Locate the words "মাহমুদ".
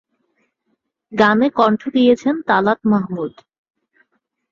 2.91-3.33